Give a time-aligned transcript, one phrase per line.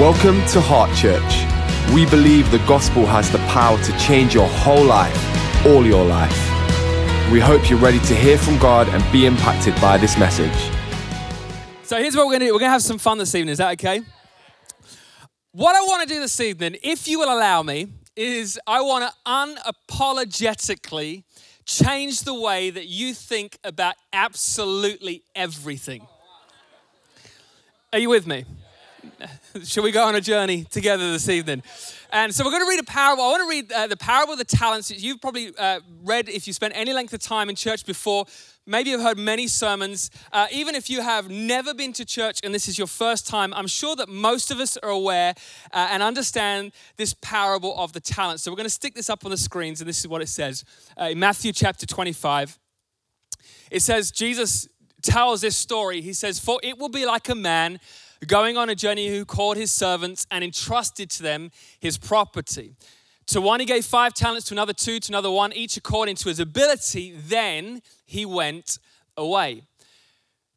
[0.00, 1.94] Welcome to Heart Church.
[1.94, 5.16] We believe the gospel has the power to change your whole life,
[5.66, 6.36] all your life.
[7.30, 10.52] We hope you're ready to hear from God and be impacted by this message.
[11.84, 12.52] So here's what we're gonna do.
[12.52, 13.52] We're gonna have some fun this evening.
[13.52, 14.00] Is that okay?
[15.52, 17.86] What I want to do this evening, if you will allow me,
[18.16, 21.22] is I want to unapologetically
[21.66, 26.04] change the way that you think about absolutely everything.
[27.92, 28.44] Are you with me?
[29.64, 31.62] Shall we go on a journey together this evening?
[32.12, 33.24] And so we're going to read a parable.
[33.24, 34.90] I want to read uh, the parable of the talents.
[34.90, 38.26] You've probably uh, read, if you spent any length of time in church before,
[38.66, 40.10] maybe you've heard many sermons.
[40.32, 43.52] Uh, even if you have never been to church and this is your first time,
[43.54, 45.34] I'm sure that most of us are aware
[45.72, 48.42] uh, and understand this parable of the talents.
[48.42, 50.28] So we're going to stick this up on the screens, and this is what it
[50.28, 50.64] says
[51.00, 52.58] uh, in Matthew chapter 25.
[53.70, 54.68] It says, Jesus
[55.02, 56.00] tells this story.
[56.00, 57.80] He says, For it will be like a man
[58.24, 62.74] going on a journey who called his servants and entrusted to them his property.
[63.28, 66.28] To one he gave five talents, to another two, to another one, each according to
[66.28, 67.14] his ability.
[67.16, 68.78] Then he went
[69.16, 69.62] away.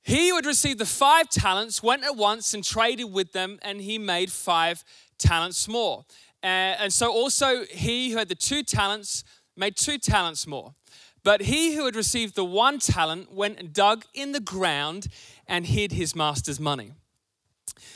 [0.03, 3.81] He who had received the five talents went at once and traded with them, and
[3.81, 4.84] he made five
[5.17, 6.06] talents more.
[6.44, 9.23] Uh, and so also he who had the two talents
[9.56, 10.75] made two talents more.
[11.23, 15.08] But he who had received the one talent went and dug in the ground
[15.45, 16.94] and hid his master's money.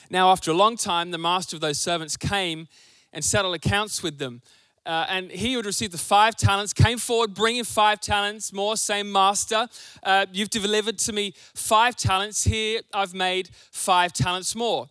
[0.09, 2.67] Now, after a long time, the master of those servants came
[3.13, 4.41] and settled accounts with them.
[4.85, 8.75] Uh, and he who had received the five talents came forward, bringing five talents more,
[8.75, 9.67] saying, Master,
[10.01, 12.45] uh, you've delivered to me five talents.
[12.45, 14.89] Here I've made five talents more.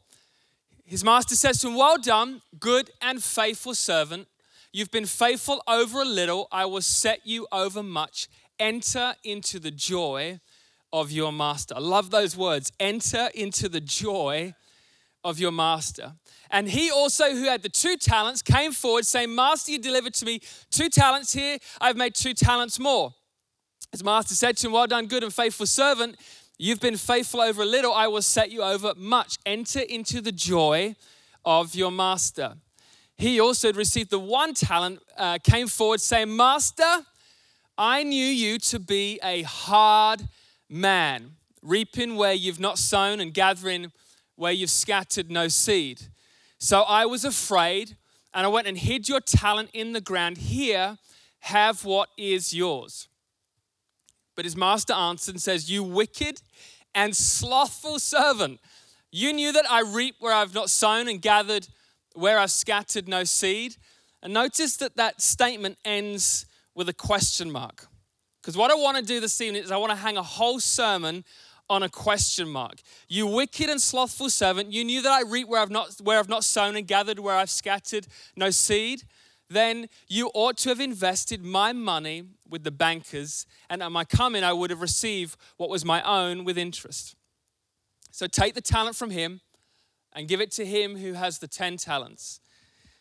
[0.84, 4.28] His master says to him, Well done, good and faithful servant.
[4.72, 8.28] You've been faithful over a little, I will set you over much.
[8.60, 10.38] Enter into the joy
[10.92, 11.75] of your master.
[11.75, 12.70] I love those words.
[12.78, 14.54] Enter into the joy
[15.22, 16.14] of your master.
[16.50, 20.26] And he also, who had the two talents, came forward saying, Master, you delivered to
[20.26, 21.58] me two talents here.
[21.81, 23.14] I've made two talents more.
[23.92, 26.16] His master said to him, Well done, good and faithful servant.
[26.58, 29.38] You've been faithful over a little, I will set you over much.
[29.47, 30.94] Enter into the joy
[31.44, 32.54] of your master.
[33.16, 37.04] He also had received the one talent, uh, came forward saying, Master,
[37.76, 40.22] I knew you to be a hard
[40.69, 41.32] man,
[41.62, 43.92] reaping where you've not sown and gathering
[44.40, 46.00] where you've scattered no seed.
[46.58, 47.98] So I was afraid,
[48.32, 50.38] and I went and hid your talent in the ground.
[50.38, 50.96] Here,
[51.40, 53.08] have what is yours.
[54.34, 56.40] But his master answered and says, You wicked
[56.94, 58.60] and slothful servant,
[59.12, 61.68] you knew that I reap where I've not sown and gathered
[62.14, 63.76] where I've scattered no seed.
[64.22, 67.88] And notice that that statement ends with a question mark.
[68.40, 70.60] Because what I want to do this evening is I want to hang a whole
[70.60, 71.24] sermon
[71.70, 72.82] on a question mark.
[73.08, 76.28] You wicked and slothful servant, you knew that I reap where I've not where I've
[76.28, 79.04] not sown and gathered where I've scattered no seed.
[79.48, 84.44] Then you ought to have invested my money with the bankers, and at my coming
[84.44, 87.14] I would have received what was my own with interest.
[88.10, 89.41] So take the talent from him
[90.12, 92.41] and give it to him who has the ten talents.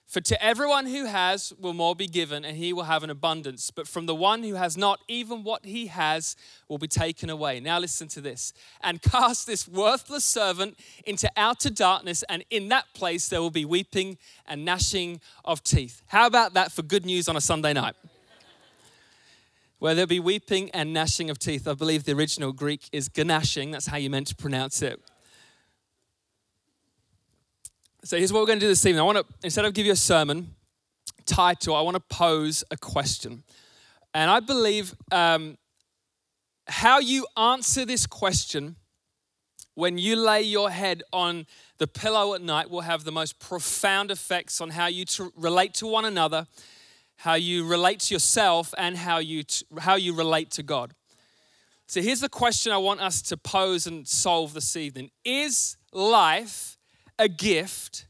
[0.09, 3.69] For to everyone who has will more be given, and he will have an abundance.
[3.69, 6.35] But from the one who has not, even what he has
[6.67, 7.59] will be taken away.
[7.59, 8.51] Now listen to this.
[8.81, 13.65] And cast this worthless servant into outer darkness, and in that place there will be
[13.65, 14.17] weeping
[14.47, 16.01] and gnashing of teeth.
[16.07, 17.93] How about that for good news on a Sunday night?
[19.77, 21.67] Where there'll be weeping and gnashing of teeth.
[21.67, 23.69] I believe the original Greek is gnashing.
[23.69, 24.99] That's how you meant to pronounce it.
[28.05, 29.01] So here's what we're going to do this evening.
[29.01, 30.55] I want to, instead of give you a sermon
[31.25, 33.43] title, I want to pose a question.
[34.13, 35.57] And I believe um,
[36.65, 38.77] how you answer this question
[39.75, 41.45] when you lay your head on
[41.77, 45.03] the pillow at night will have the most profound effects on how you
[45.35, 46.47] relate to one another,
[47.17, 50.93] how you relate to yourself, and how you, t- how you relate to God.
[51.85, 56.77] So here's the question I want us to pose and solve this evening Is life
[57.19, 58.07] a gift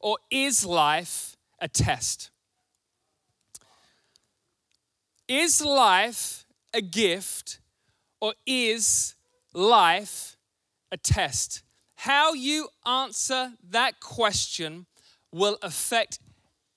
[0.00, 2.30] or is life a test?
[5.28, 7.58] Is life a gift
[8.20, 9.14] or is
[9.52, 10.36] life
[10.92, 11.62] a test?
[11.96, 14.86] How you answer that question
[15.32, 16.18] will affect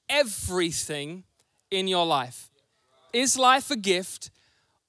[0.10, 1.24] everything
[1.72, 2.50] in your life.
[3.14, 4.32] Is life a gift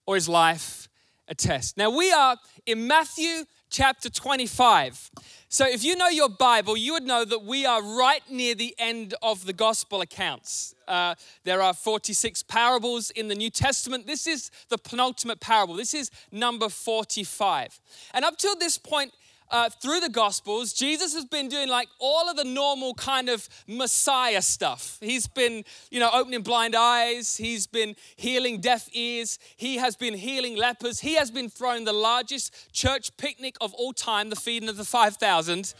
[0.06, 0.88] or is life
[1.28, 1.76] a test?
[1.76, 5.10] Now, we are in Matthew chapter 25.
[5.48, 8.74] So, if you know your Bible, you would know that we are right near the
[8.78, 10.74] end of the gospel accounts.
[10.88, 11.14] Uh,
[11.44, 14.06] there are 46 parables in the New Testament.
[14.06, 15.74] This is the penultimate parable.
[15.74, 17.80] This is number 45.
[18.12, 19.12] And up till this point,
[19.50, 23.48] uh, through the Gospels, Jesus has been doing like all of the normal kind of
[23.66, 24.98] Messiah stuff.
[25.00, 27.36] He's been, you know, opening blind eyes.
[27.36, 29.38] He's been healing deaf ears.
[29.56, 31.00] He has been healing lepers.
[31.00, 34.84] He has been throwing the largest church picnic of all time, the feeding of the
[34.84, 35.74] 5,000.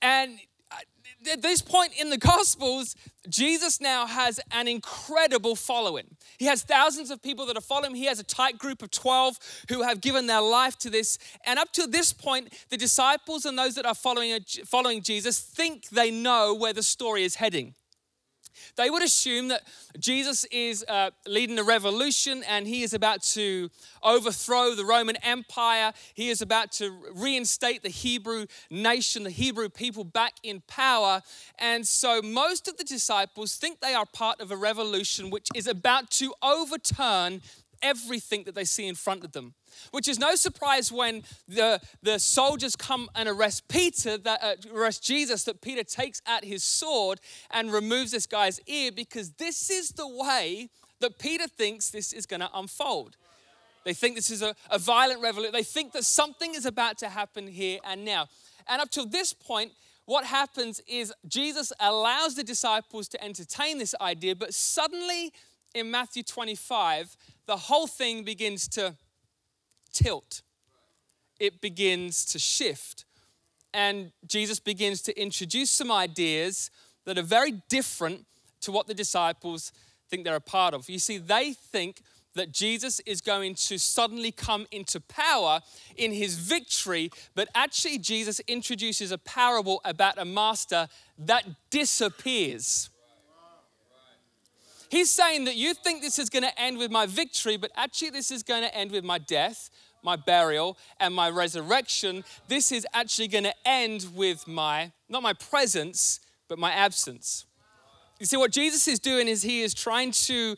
[0.00, 0.38] And
[1.28, 2.96] at this point in the Gospels,
[3.28, 6.06] Jesus now has an incredible following.
[6.38, 7.96] He has thousands of people that are following him.
[7.96, 9.38] He has a tight group of 12
[9.68, 11.18] who have given their life to this.
[11.44, 15.88] And up to this point, the disciples and those that are following, following Jesus think
[15.90, 17.74] they know where the story is heading.
[18.76, 19.62] They would assume that
[19.98, 23.70] Jesus is uh, leading a revolution and he is about to
[24.02, 25.92] overthrow the Roman Empire.
[26.14, 31.22] He is about to reinstate the Hebrew nation, the Hebrew people back in power.
[31.58, 35.66] And so most of the disciples think they are part of a revolution which is
[35.66, 37.42] about to overturn
[37.82, 39.54] everything that they see in front of them.
[39.90, 45.02] Which is no surprise when the, the soldiers come and arrest Peter, that uh, arrest
[45.02, 47.20] Jesus, that Peter takes out his sword
[47.50, 50.70] and removes this guy's ear because this is the way
[51.00, 53.16] that Peter thinks this is going to unfold.
[53.84, 55.52] They think this is a, a violent revolution.
[55.52, 58.28] They think that something is about to happen here and now.
[58.66, 59.72] And up to this point,
[60.04, 65.32] what happens is Jesus allows the disciples to entertain this idea, but suddenly
[65.74, 67.16] in Matthew 25,
[67.46, 68.94] the whole thing begins to
[70.02, 70.42] tilt,
[71.40, 73.04] it begins to shift.
[73.74, 76.70] And Jesus begins to introduce some ideas
[77.04, 78.26] that are very different
[78.60, 79.72] to what the disciples
[80.08, 80.88] think they're a part of.
[80.88, 82.02] You see, they think
[82.34, 85.60] that Jesus is going to suddenly come into power
[85.96, 92.90] in his victory, but actually, Jesus introduces a parable about a master that disappears.
[94.90, 98.10] He's saying that you think this is going to end with my victory, but actually,
[98.10, 99.68] this is going to end with my death,
[100.02, 102.24] my burial, and my resurrection.
[102.48, 107.44] This is actually going to end with my, not my presence, but my absence.
[108.18, 110.56] You see, what Jesus is doing is he is trying to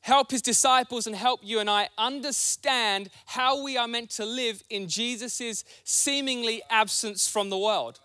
[0.00, 4.62] help his disciples and help you and I understand how we are meant to live
[4.70, 7.98] in Jesus' seemingly absence from the world.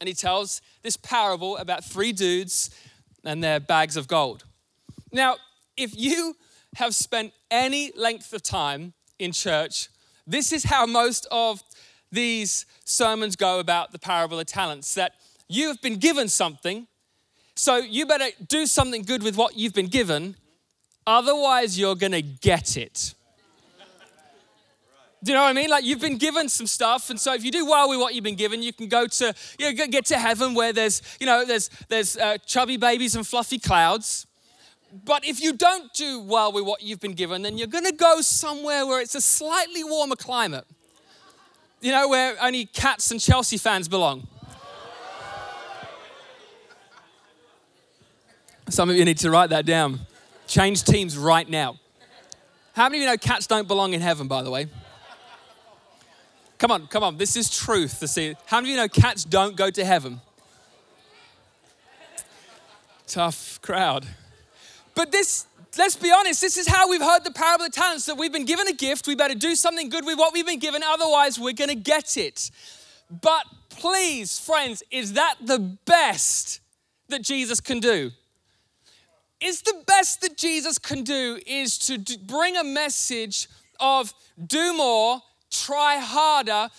[0.00, 2.70] And he tells this parable about three dudes
[3.24, 4.44] and their bags of gold.
[5.10, 5.36] Now,
[5.76, 6.36] if you
[6.76, 9.88] have spent any length of time in church,
[10.26, 11.62] this is how most of
[12.10, 15.12] these sermons go about the parable of talents that
[15.48, 16.86] you have been given something,
[17.54, 20.36] so you better do something good with what you've been given,
[21.06, 23.14] otherwise, you're gonna get it.
[25.24, 25.68] Do you know what I mean?
[25.68, 28.22] Like you've been given some stuff, and so if you do well with what you've
[28.22, 31.44] been given, you can go to you know, get to heaven where there's you know
[31.44, 34.27] there's there's uh, chubby babies and fluffy clouds,
[35.04, 37.92] but if you don't do well with what you've been given, then you're going to
[37.92, 40.64] go somewhere where it's a slightly warmer climate.
[41.80, 44.26] You know, where only cats and Chelsea fans belong.
[48.68, 50.00] Some of you need to write that down.
[50.46, 51.76] Change teams right now.
[52.74, 54.66] How many of you know cats don't belong in heaven, by the way?
[56.58, 57.16] Come on, come on.
[57.16, 58.00] This is truth.
[58.46, 60.20] How many of you know cats don't go to heaven?
[63.06, 64.06] Tough crowd.
[64.98, 65.46] But this,
[65.78, 68.32] let's be honest, this is how we've heard the parable of the talents that we've
[68.32, 71.38] been given a gift, we better do something good with what we've been given, otherwise,
[71.38, 72.50] we're gonna get it.
[73.08, 76.58] But please, friends, is that the best
[77.10, 78.10] that Jesus can do?
[79.40, 84.12] Is the best that Jesus can do is to bring a message of
[84.44, 86.70] do more, try harder,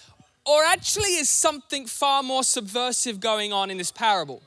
[0.46, 4.44] or actually is something far more subversive going on in this parable?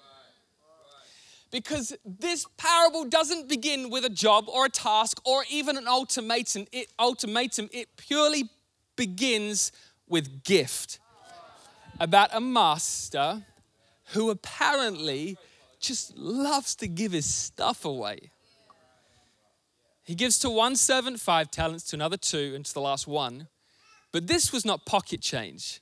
[1.53, 6.67] Because this parable doesn't begin with a job or a task or even an ultimatum.
[6.73, 8.49] It, ultimatum, it purely
[8.97, 9.71] begins
[10.09, 10.99] with gift
[12.01, 13.45] about a master
[14.13, 15.37] who apparently
[15.79, 18.31] just loves to give his stuff away.
[20.05, 23.49] He gives to one servant five talents, to another two, and to the last one.
[24.11, 25.82] But this was not pocket change.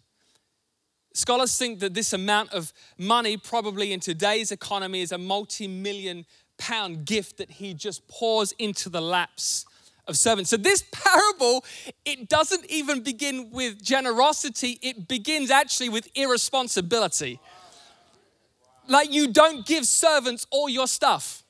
[1.12, 6.24] Scholars think that this amount of money, probably in today's economy, is a multi million
[6.58, 9.66] pound gift that he just pours into the laps
[10.06, 10.50] of servants.
[10.50, 11.64] So, this parable,
[12.04, 17.40] it doesn't even begin with generosity, it begins actually with irresponsibility.
[18.88, 21.44] Like, you don't give servants all your stuff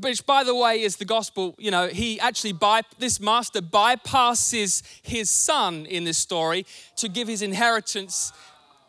[0.00, 4.82] which by the way is the gospel you know he actually by this master bypasses
[5.02, 6.64] his son in this story
[6.96, 8.32] to give his inheritance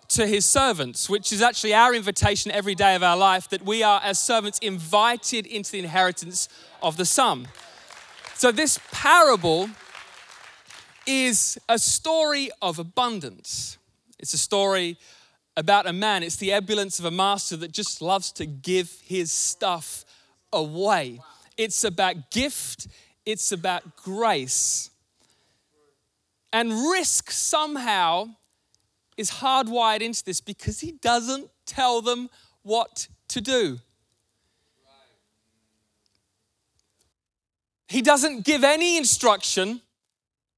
[0.08, 3.84] to his servants which is actually our invitation every day of our life that we
[3.84, 6.48] are as servants invited into the inheritance
[6.82, 7.48] of the son
[8.36, 9.70] so this parable
[11.06, 13.78] is a story of abundance.
[14.20, 14.98] It's a story
[15.56, 16.24] about a man.
[16.24, 20.03] It's the ambulance of a master that just loves to give his stuff
[20.54, 21.20] away.
[21.58, 22.88] It's about gift,
[23.26, 24.90] it's about grace.
[26.52, 28.36] And risk somehow
[29.18, 32.30] is hardwired into this because he doesn't tell them
[32.62, 33.80] what to do.
[37.88, 39.82] He doesn't give any instruction.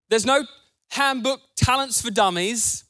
[0.09, 0.43] There's no
[0.89, 2.85] handbook, talents for dummies.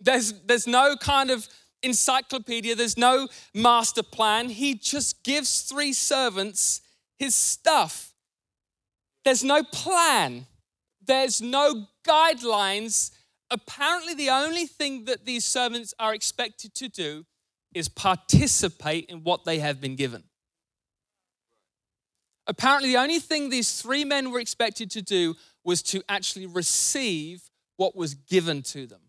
[0.00, 1.46] There's, there's no kind of
[1.82, 4.48] encyclopedia, there's no master plan.
[4.48, 6.80] He just gives three servants
[7.18, 8.12] his stuff.
[9.24, 10.46] There's no plan,
[11.04, 13.10] there's no guidelines.
[13.50, 17.24] Apparently, the only thing that these servants are expected to do
[17.74, 20.24] is participate in what they have been given.
[22.46, 27.50] Apparently, the only thing these three men were expected to do was to actually receive
[27.76, 29.00] what was given to them.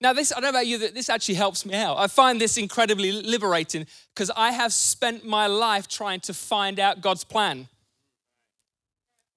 [0.00, 1.98] Now, this, I don't know about you, this actually helps me out.
[1.98, 7.00] I find this incredibly liberating because I have spent my life trying to find out
[7.00, 7.68] God's plan.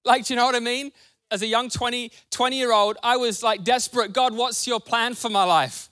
[0.04, 0.92] Like, do you know what I mean?
[1.32, 5.14] As a young 20, 20 year old, I was like desperate God, what's your plan
[5.14, 5.88] for my life?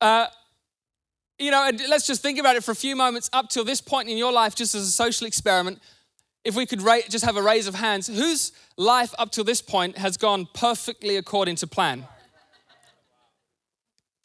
[0.00, 0.26] Uh,
[1.38, 4.08] you know, let's just think about it for a few moments up till this point
[4.08, 5.80] in your life, just as a social experiment.
[6.44, 9.62] If we could rate, just have a raise of hands, whose life up till this
[9.62, 12.06] point has gone perfectly according to plan?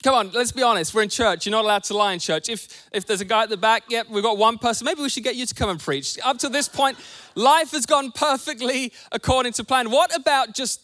[0.07, 0.93] Come on, let's be honest.
[0.93, 1.45] We're in church.
[1.45, 2.47] You're not allowed to lie in church.
[2.47, 4.85] If, if there's a guy at the back, yep, we've got one person.
[4.85, 6.17] Maybe we should get you to come and preach.
[6.23, 6.97] Up to this point,
[7.35, 9.91] life has gone perfectly according to plan.
[9.91, 10.79] What about just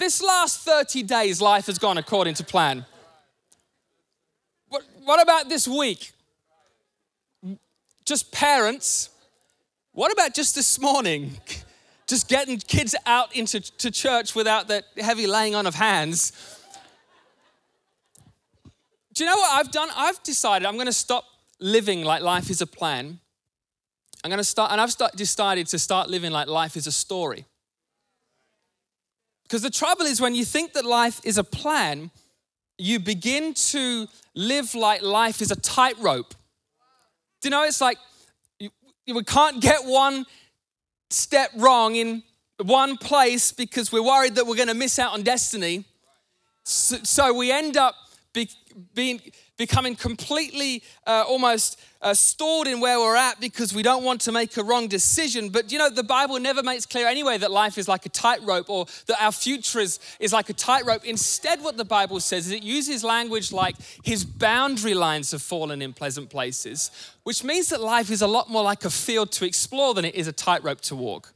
[0.00, 2.84] this last 30 days, life has gone according to plan?
[4.66, 6.10] What, what about this week?
[8.04, 9.10] Just parents.
[9.92, 11.38] What about just this morning?
[12.08, 16.55] Just getting kids out into to church without that heavy laying on of hands
[19.16, 19.88] do you know what I've done?
[19.96, 21.24] I've decided I'm going to stop
[21.58, 23.18] living like life is a plan.
[24.22, 26.92] I'm going to start, and I've start, decided to start living like life is a
[26.92, 27.46] story.
[29.44, 32.10] Because the trouble is, when you think that life is a plan,
[32.76, 36.34] you begin to live like life is a tightrope.
[37.40, 37.96] Do you know, it's like
[38.58, 38.68] you,
[39.06, 40.26] we can't get one
[41.08, 42.22] step wrong in
[42.62, 45.84] one place because we're worried that we're going to miss out on destiny.
[46.64, 47.94] So, so we end up
[48.36, 48.50] be,
[48.94, 49.20] being,
[49.56, 54.32] becoming completely uh, almost uh, stored in where we're at because we don't want to
[54.32, 55.48] make a wrong decision.
[55.48, 58.68] But you know, the Bible never makes clear anyway that life is like a tightrope
[58.68, 61.04] or that our future is, is like a tightrope.
[61.04, 65.80] Instead, what the Bible says is it uses language like his boundary lines have fallen
[65.82, 66.90] in pleasant places,
[67.22, 70.14] which means that life is a lot more like a field to explore than it
[70.14, 71.32] is a tightrope to walk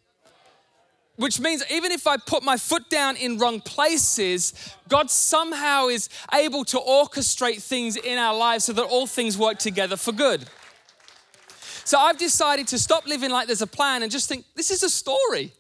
[1.21, 4.55] which means even if I put my foot down in wrong places,
[4.89, 9.59] God somehow is able to orchestrate things in our lives so that all things work
[9.59, 10.47] together for good.
[11.85, 14.83] So I've decided to stop living like there's a plan and just think this is
[14.83, 15.53] a story.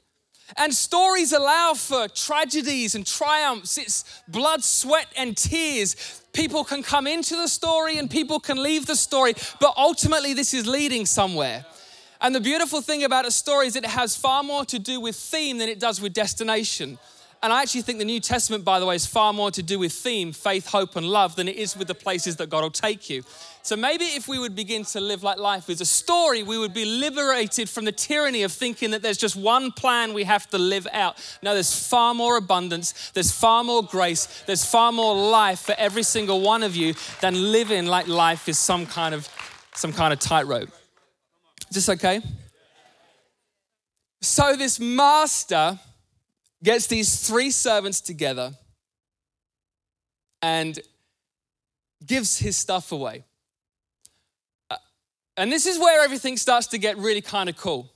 [0.56, 3.76] And stories allow for tragedies and triumphs.
[3.76, 6.22] It's blood, sweat, and tears.
[6.32, 10.54] People can come into the story and people can leave the story, but ultimately, this
[10.54, 11.66] is leading somewhere.
[12.22, 15.16] And the beautiful thing about a story is it has far more to do with
[15.16, 16.98] theme than it does with destination.
[17.42, 19.78] And I actually think the New Testament, by the way, is far more to do
[19.78, 22.70] with theme, faith, hope, and love than it is with the places that God will
[22.70, 23.22] take you.
[23.62, 26.74] So maybe if we would begin to live like life is a story, we would
[26.74, 30.58] be liberated from the tyranny of thinking that there's just one plan we have to
[30.58, 31.16] live out.
[31.42, 36.02] No, there's far more abundance, there's far more grace, there's far more life for every
[36.02, 39.26] single one of you than living like life is some kind of
[39.74, 40.68] some kind of tightrope.
[41.70, 42.20] Is this okay?
[44.20, 45.78] So, this master
[46.62, 48.52] gets these three servants together
[50.42, 50.78] and
[52.04, 53.24] gives his stuff away.
[54.70, 54.76] Uh,
[55.36, 57.90] and this is where everything starts to get really kind of cool.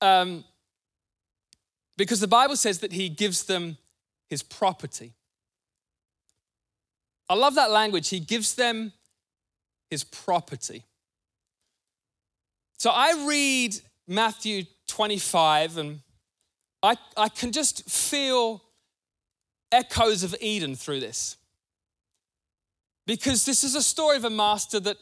[0.00, 0.44] Um,
[1.96, 3.78] because the Bible says that he gives them
[4.28, 5.14] his property.
[7.28, 8.10] I love that language.
[8.10, 8.92] He gives them
[9.90, 10.84] his property.
[12.78, 16.00] So I read Matthew 25 and
[16.82, 18.62] I, I can just feel
[19.72, 21.36] echoes of Eden through this.
[23.06, 24.96] Because this is a story of a master that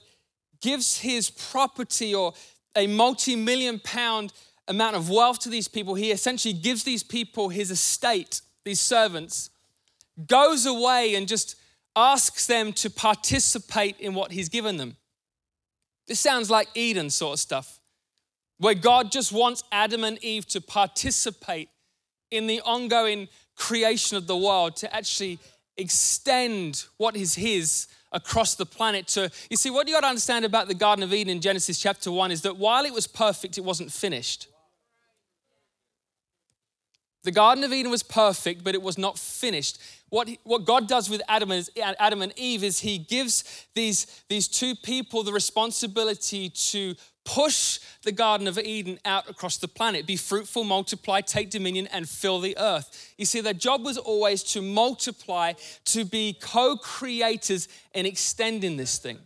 [0.61, 2.35] gives his property or
[2.76, 4.33] a multi million pound
[4.69, 5.95] amount of wealth to these people.
[5.95, 9.50] He essentially gives these people his estate, these servants,
[10.26, 11.57] goes away and just
[11.97, 14.97] asks them to participate in what he's given them.
[16.06, 17.80] This sounds like Eden sort of stuff,
[18.58, 21.68] where God just wants Adam and Eve to participate
[22.30, 25.38] in the ongoing creation of the world to actually
[25.76, 30.44] extend what is his across the planet to you see what you got to understand
[30.44, 33.58] about the garden of eden in genesis chapter 1 is that while it was perfect
[33.58, 34.46] it wasn't finished
[37.25, 39.78] the garden of eden was perfect but it was not finished
[40.11, 44.47] what, what god does with adam and, adam and eve is he gives these, these
[44.47, 50.07] two people the responsibility to push the Garden of Eden out across the planet.
[50.07, 53.14] Be fruitful, multiply, take dominion, and fill the earth.
[53.19, 55.54] You see, their job was always to multiply,
[55.87, 59.19] to be co creators in extending this thing.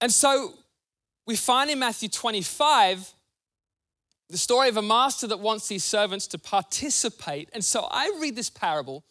[0.00, 0.54] And so
[1.26, 3.12] we find in Matthew 25
[4.28, 7.48] the story of a master that wants these servants to participate.
[7.52, 9.04] And so I read this parable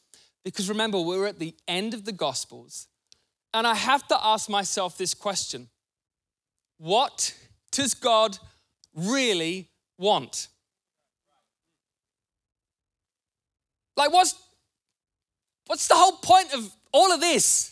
[0.45, 2.87] because remember, we're at the end of the Gospels.
[3.53, 5.67] And I have to ask myself this question
[6.77, 7.33] What
[7.71, 8.37] does God
[8.93, 10.47] really want?
[13.97, 14.35] Like, what's,
[15.67, 17.71] what's the whole point of all of this?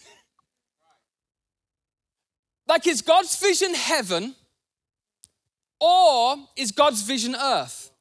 [2.65, 4.35] Like, is God's vision heaven
[5.85, 7.91] or is God's vision earth?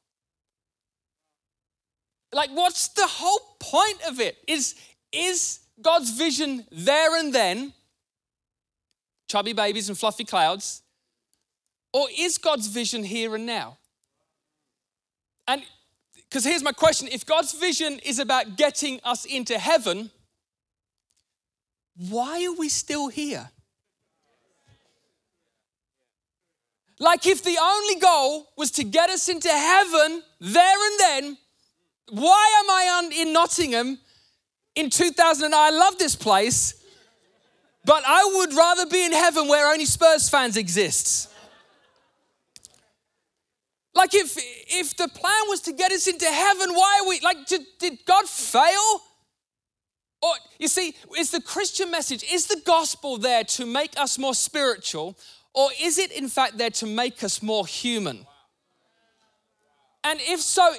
[2.31, 4.37] Like, what's the whole point of it?
[4.47, 4.75] Is,
[5.11, 7.73] is God's vision there and then,
[9.27, 10.81] chubby babies and fluffy clouds?
[11.91, 13.77] Or is God's vision here and now?
[15.45, 15.61] And
[16.15, 20.09] because here's my question if God's vision is about getting us into heaven,
[21.97, 23.51] why are we still here?
[26.99, 31.37] Like, if the only goal was to get us into heaven there and then,
[32.09, 33.99] why am I on, in Nottingham
[34.75, 35.51] in 2009?
[35.53, 36.83] I love this place,
[37.85, 41.29] but I would rather be in heaven where only Spurs fans exist.
[43.95, 47.45] Like if if the plan was to get us into heaven, why are we like
[47.45, 49.01] did, did God fail?
[50.21, 54.33] Or you see, is the Christian message, is the gospel there to make us more
[54.33, 55.17] spiritual,
[55.53, 58.25] or is it in fact there to make us more human?
[60.05, 60.73] And if so,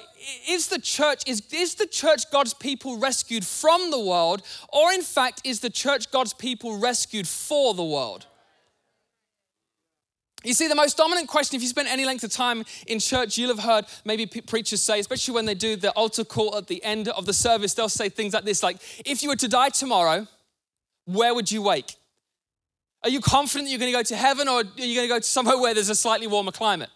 [0.47, 5.01] is the church is, is the church God's people rescued from the world, or in
[5.01, 8.27] fact is the church God's people rescued for the world?
[10.43, 13.35] You see, the most dominant question, if you spend any length of time in church,
[13.35, 16.83] you'll have heard maybe preachers say, especially when they do the altar call at the
[16.83, 19.69] end of the service, they'll say things like this like, if you were to die
[19.69, 20.27] tomorrow,
[21.05, 21.95] where would you wake?
[23.05, 25.19] Are you confident you're going to go to heaven or are you going to go
[25.19, 26.89] to somewhere where there's a slightly warmer climate?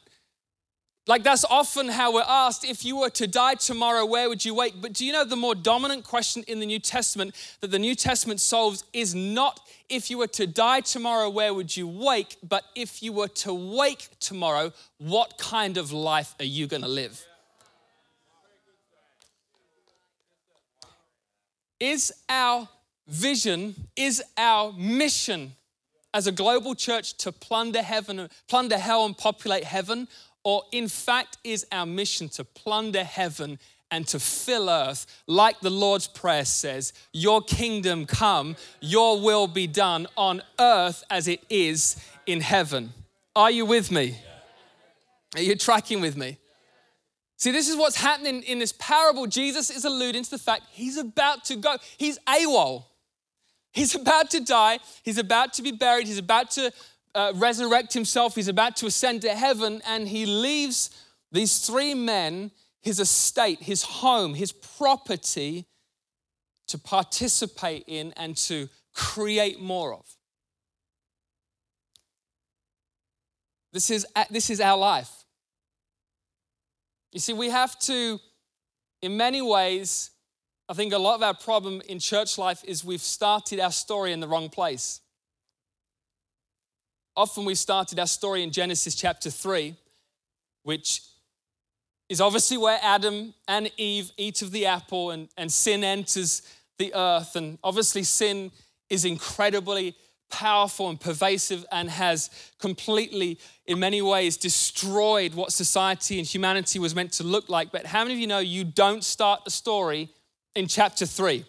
[1.06, 4.56] Like that's often how we're asked if you were to die tomorrow, where would you
[4.56, 4.82] wake?
[4.82, 7.94] But do you know the more dominant question in the New Testament that the New
[7.94, 12.38] Testament solves is not if you were to die tomorrow, where would you wake?
[12.42, 16.88] But if you were to wake tomorrow, what kind of life are you going to
[16.88, 17.24] live?
[21.80, 22.68] Is our
[23.08, 25.54] vision, is our mission
[26.14, 30.08] as a global church to plunder heaven, plunder hell and populate heaven?
[30.44, 33.60] or in fact is our mission to plunder heaven
[33.92, 39.66] and to fill earth, like the Lord's Prayer says, Your kingdom come, your will be
[39.66, 41.96] done on earth as it is
[42.28, 42.94] in heaven.
[43.36, 44.20] Are you with me?
[45.36, 46.38] Are you tracking with me?
[47.38, 49.26] See, this is what's happening in this parable.
[49.26, 51.78] Jesus is alluding to the fact he's about to go.
[51.98, 52.84] He's AWOL.
[53.72, 54.80] He's about to die.
[55.04, 56.08] He's about to be buried.
[56.08, 56.72] He's about to
[57.16, 58.36] uh, resurrect himself.
[58.36, 60.90] He's about to ascend to heaven, and he leaves
[61.32, 62.52] these three men
[62.82, 65.66] his estate, his home, his property
[66.68, 70.06] to participate in and to create more of.
[73.74, 75.12] This is, this is our life.
[77.12, 78.20] You see, we have to,
[79.02, 80.12] in many ways,
[80.70, 84.14] I think a lot of our problem in church life is we've started our story
[84.14, 85.02] in the wrong place.
[87.18, 89.74] Often we started our story in Genesis chapter 3,
[90.62, 91.02] which
[92.08, 96.44] is obviously where Adam and Eve eat of the apple and, and sin enters
[96.78, 97.36] the earth.
[97.36, 98.52] And obviously, sin
[98.92, 99.96] is incredibly
[100.30, 102.30] powerful and pervasive and has
[102.60, 107.72] completely, in many ways, destroyed what society and humanity was meant to look like.
[107.72, 110.12] But how many of you know you don't start a story
[110.56, 111.46] in chapter 3?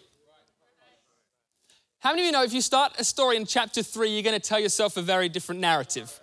[2.01, 4.33] How many of you know if you start a story in chapter three, you're going
[4.33, 6.19] to tell yourself a very different narrative?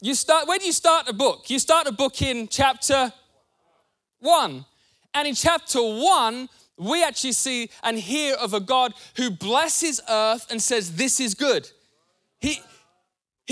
[0.00, 1.50] You start, where do you start a book?
[1.50, 3.12] You start a book in chapter
[4.20, 4.64] one.
[5.12, 10.46] And in chapter one, we actually see and hear of a God who blesses earth
[10.50, 11.70] and says, This is good.
[12.40, 12.58] He,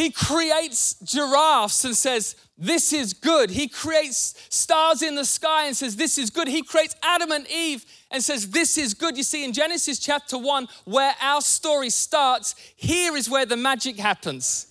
[0.00, 3.50] He creates giraffes and says, This is good.
[3.50, 6.48] He creates stars in the sky and says, This is good.
[6.48, 9.18] He creates Adam and Eve and says, This is good.
[9.18, 13.98] You see, in Genesis chapter 1, where our story starts, here is where the magic
[13.98, 14.68] happens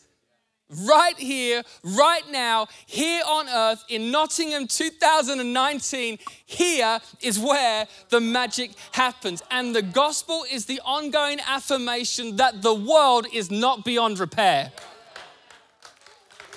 [0.86, 6.18] right here, right now, here on earth in Nottingham 2019.
[6.48, 9.44] Here is where the magic happens.
[9.52, 14.72] And the gospel is the ongoing affirmation that the world is not beyond repair.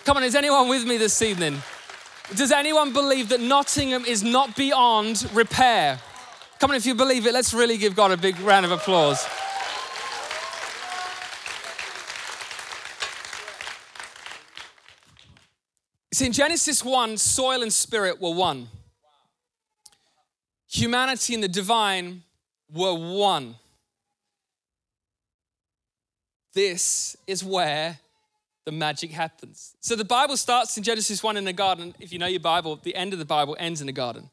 [0.04, 1.62] Come on, is anyone with me this evening?
[2.34, 6.00] Does anyone believe that Nottingham is not beyond repair?
[6.58, 9.24] Come on, if you believe it, let's really give God a big round of applause.
[16.12, 18.68] See, in Genesis 1, soil and spirit were one.
[20.68, 22.22] Humanity and the divine
[22.72, 23.54] were one.
[26.54, 27.98] This is where
[28.64, 29.74] the magic happens.
[29.80, 31.94] So the Bible starts in Genesis 1 in the garden.
[31.98, 34.30] If you know your Bible, the end of the Bible ends in the garden.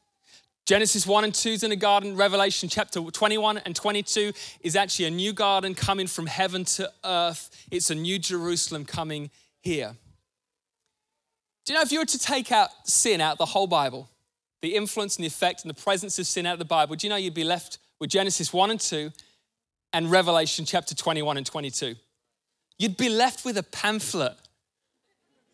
[0.66, 2.16] Genesis 1 and 2 is in the garden.
[2.16, 7.50] Revelation chapter 21 and 22 is actually a new garden coming from heaven to earth.
[7.72, 9.30] It's a new Jerusalem coming
[9.62, 9.96] here.
[11.64, 14.08] Do you know if you were to take out sin out the whole Bible,
[14.62, 17.06] the influence and the effect and the presence of sin out of the Bible, do
[17.06, 19.10] you know you'd be left with Genesis 1 and 2
[19.92, 21.96] and Revelation chapter 21 and 22?
[22.80, 24.38] You'd be left with a pamphlet.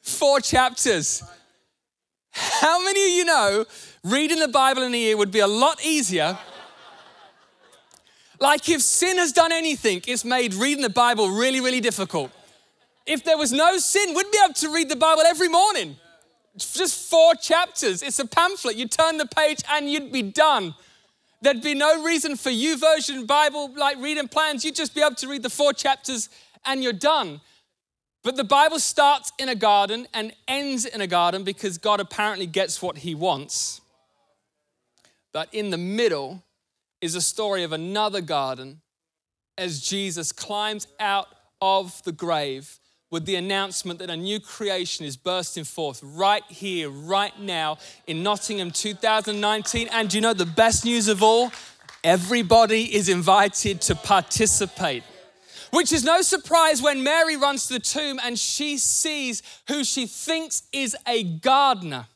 [0.01, 1.25] Four chapters.
[2.31, 3.65] How many of you know
[4.05, 6.39] reading the Bible in a year would be a lot easier?
[8.39, 12.31] Like if sin has done anything, it's made reading the Bible really, really difficult.
[13.07, 15.97] If there was no sin, we'd be able to read the Bible every morning.
[16.57, 18.05] Just four chapters.
[18.05, 18.77] It's a pamphlet.
[18.77, 20.77] You turn the page and you'd be done.
[21.43, 24.65] There'd be no reason for YouVersion Bible like reading plans.
[24.65, 26.29] You'd just be able to read the four chapters
[26.67, 27.41] and you're done.
[28.23, 32.47] But the Bible starts in a garden and ends in a garden because God apparently
[32.47, 33.81] gets what he wants.
[35.33, 36.43] But in the middle
[37.01, 38.81] is a story of another garden
[39.57, 41.29] as Jesus climbs out
[41.61, 42.79] of the grave
[43.11, 48.23] with the announcement that a new creation is bursting forth right here, right now in
[48.23, 49.89] Nottingham 2019.
[49.93, 51.53] And you know the best news of all?
[52.03, 55.05] Everybody is invited to participate.
[55.71, 60.07] Which is no surprise when Mary runs to the tomb and she sees who she
[60.07, 62.07] thinks is a gardener.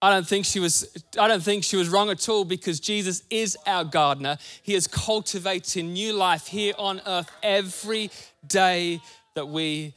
[0.00, 3.22] I don't think she was I don't think she was wrong at all because Jesus
[3.30, 4.36] is our gardener.
[4.62, 8.10] He is cultivating new life here on earth every
[8.44, 9.00] day
[9.34, 9.94] that we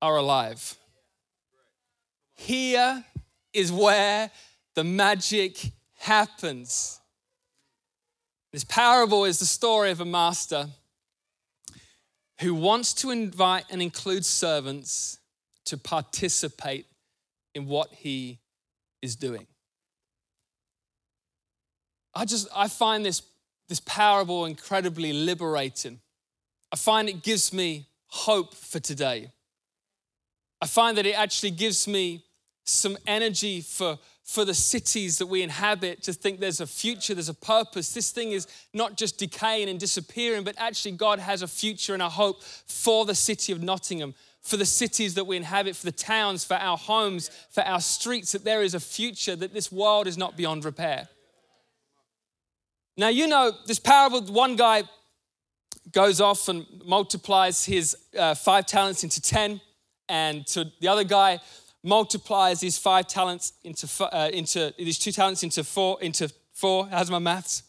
[0.00, 0.76] are alive.
[2.34, 3.04] Here
[3.52, 4.30] is where
[4.74, 7.00] the magic happens.
[8.52, 10.68] This parable is the story of a master
[12.40, 15.18] who wants to invite and include servants
[15.64, 16.86] to participate
[17.54, 18.38] in what he
[19.00, 19.46] is doing.
[22.14, 23.22] I just I find this
[23.68, 26.00] this parable incredibly liberating.
[26.70, 29.30] I find it gives me hope for today.
[30.60, 32.24] I find that it actually gives me
[32.64, 37.28] some energy for, for the cities that we inhabit to think there's a future, there's
[37.28, 37.92] a purpose.
[37.92, 42.02] This thing is not just decaying and disappearing, but actually, God has a future and
[42.02, 45.92] a hope for the city of Nottingham, for the cities that we inhabit, for the
[45.92, 50.06] towns, for our homes, for our streets, that there is a future, that this world
[50.06, 51.08] is not beyond repair.
[52.96, 54.84] Now, you know, this parable, one guy
[55.90, 59.60] goes off and multiplies his uh, five talents into 10,
[60.08, 61.40] and to the other guy
[61.82, 66.86] multiplies his five talents into, uh, into these two talents into four, into four.
[66.86, 67.64] How's my maths?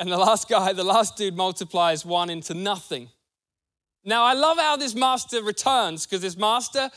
[0.00, 3.08] And the last guy, the last dude multiplies one into nothing.
[4.04, 6.90] Now, I love how this master returns because this master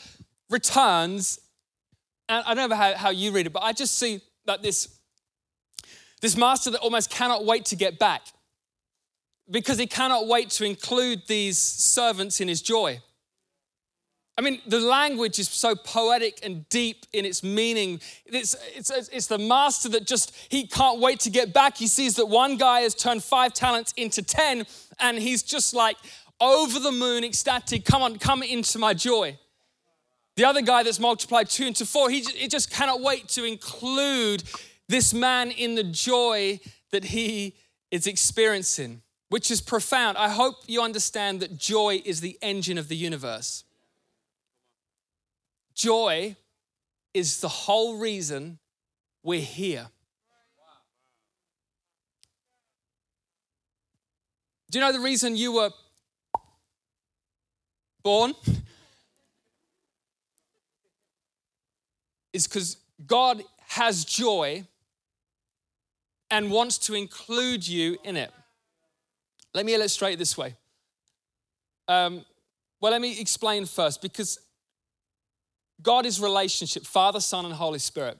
[0.48, 1.40] returns,
[2.28, 4.98] and I don't know how, how you read it, but I just see that this,
[6.20, 8.22] this master that almost cannot wait to get back
[9.50, 13.00] because he cannot wait to include these servants in his joy.
[14.36, 18.00] I mean, the language is so poetic and deep in its meaning.
[18.24, 21.76] It's, it's, it's the master that just, he can't wait to get back.
[21.76, 24.64] He sees that one guy has turned five talents into 10,
[24.98, 25.96] and he's just like
[26.40, 27.84] over the moon, ecstatic.
[27.84, 29.38] Come on, come into my joy.
[30.36, 34.42] The other guy that's multiplied two into four, he he just cannot wait to include
[34.88, 36.58] this man in the joy
[36.90, 37.54] that he
[37.90, 40.18] is experiencing which is profound.
[40.18, 43.64] I hope you understand that joy is the engine of the universe.
[45.74, 46.36] Joy
[47.14, 48.58] is the whole reason
[49.22, 49.88] we're here.
[54.70, 55.70] Do you know the reason you were
[58.02, 58.34] born
[62.32, 64.64] is because God has joy
[66.30, 68.30] and wants to include you in it.
[69.52, 70.56] Let me illustrate this way.
[71.88, 72.24] Um,
[72.80, 74.38] well, let me explain first because
[75.82, 78.18] God is relationship, Father, Son, and Holy Spirit.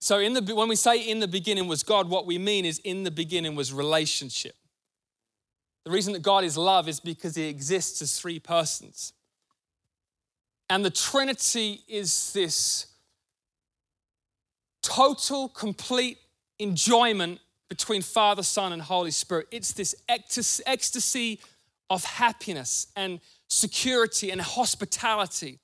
[0.00, 2.78] So, in the, when we say in the beginning was God, what we mean is
[2.80, 4.54] in the beginning was relationship.
[5.84, 9.12] The reason that God is love is because He exists as three persons.
[10.70, 12.86] And the Trinity is this
[14.82, 16.18] total, complete
[16.58, 19.48] enjoyment between Father, Son, and Holy Spirit.
[19.50, 21.40] It's this ecstasy
[21.90, 25.58] of happiness and security and hospitality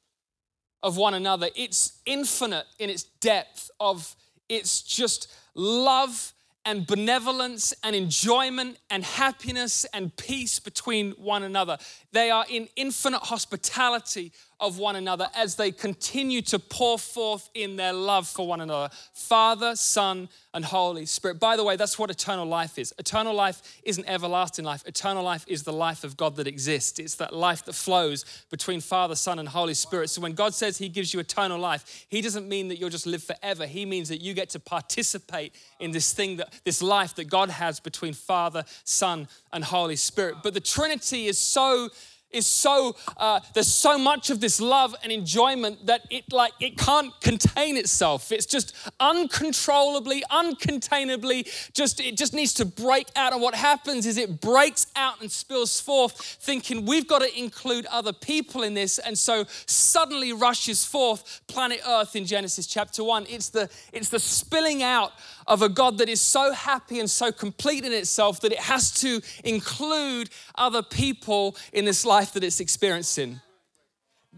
[0.82, 1.48] of one another.
[1.54, 4.14] It's infinite in its depth of
[4.48, 6.32] it's just love
[6.66, 11.78] and benevolence and enjoyment and happiness and peace between one another.
[12.12, 17.76] They are in infinite hospitality of one another as they continue to pour forth in
[17.76, 21.40] their love for one another Father, Son, and Holy Spirit.
[21.40, 22.94] By the way, that's what eternal life is.
[22.98, 26.98] Eternal life isn't everlasting life, eternal life is the life of God that exists.
[26.98, 30.10] It's that life that flows between Father, Son, and Holy Spirit.
[30.10, 33.06] So when God says He gives you eternal life, He doesn't mean that you'll just
[33.06, 33.66] live forever.
[33.66, 37.50] He means that you get to participate in this thing, that this life that God
[37.50, 40.36] has between Father, Son, and Holy Spirit.
[40.42, 41.88] But the Trinity is so
[42.34, 46.76] is so uh, there's so much of this love and enjoyment that it like it
[46.76, 48.32] can't contain itself.
[48.32, 53.32] It's just uncontrollably uncontainably just it just needs to break out.
[53.32, 57.86] And what happens is it breaks out and spills forth thinking we've got to include
[57.86, 58.98] other people in this.
[58.98, 64.18] And so suddenly rushes forth planet earth in genesis chapter 1 it's the it's the
[64.18, 65.12] spilling out
[65.46, 68.90] of a God that is so happy and so complete in itself that it has
[69.00, 73.40] to include other people in this life that it's experiencing.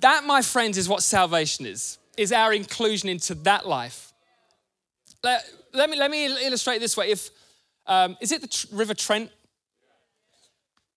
[0.00, 4.12] That, my friends, is what salvation is, is our inclusion into that life.
[5.22, 7.10] Let, let me, let me illustrate this way.
[7.10, 7.30] If,
[7.86, 9.30] um, is it the tr- River Trent?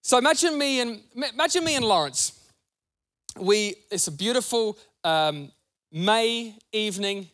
[0.02, 1.02] So imagine me and,
[1.34, 2.34] imagine me and Lawrence.
[3.40, 5.52] We, it's a beautiful um,
[5.92, 7.30] May evening,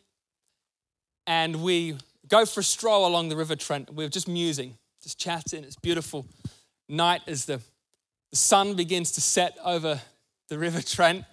[1.26, 1.96] and we
[2.28, 3.92] go for a stroll along the River Trent.
[3.92, 5.64] We are just musing, just chatting.
[5.64, 6.26] It's beautiful
[6.88, 7.60] night as the,
[8.30, 10.00] the sun begins to set over
[10.48, 11.24] the River Trent.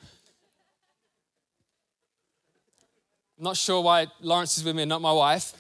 [3.38, 5.54] I'm not sure why Lawrence is with me and not my wife.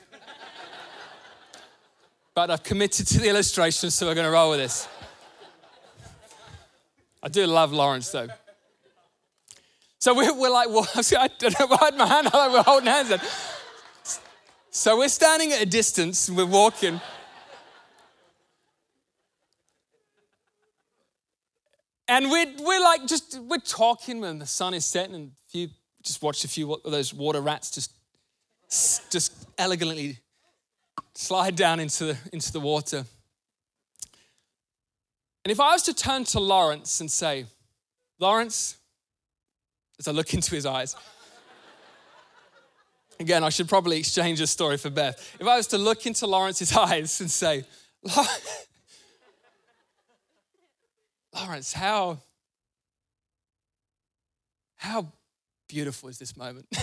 [2.36, 4.88] but I've committed to the illustration, so we're going to roll with this.
[7.22, 8.28] I do love Lawrence, though.
[10.00, 13.10] So we're, we're like, well, I don't know why my hand like we're holding hands.
[13.10, 13.22] Then.
[14.76, 17.00] So we're standing at a distance, we're walking.
[22.08, 25.70] And we're, we're like just, we're talking when the sun is setting and few,
[26.02, 27.92] just watched a few of those water rats just,
[29.12, 30.18] just elegantly
[31.14, 33.06] slide down into the, into the water.
[35.46, 37.46] And if I was to turn to Lawrence and say,
[38.18, 38.78] Lawrence,
[40.00, 40.96] as I look into his eyes,
[43.20, 45.38] Again, I should probably exchange this story for Beth.
[45.40, 47.66] If I was to look into Lawrence's eyes and say,
[51.36, 52.20] Lawrence, how,
[54.76, 55.08] how
[55.68, 56.66] beautiful is this moment?